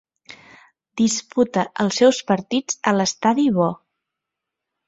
Disputa 1.01 1.67
els 1.85 1.99
seus 2.03 2.23
partits 2.31 2.81
a 2.93 2.95
l'Estadi 3.01 3.47
Bo. 3.59 3.69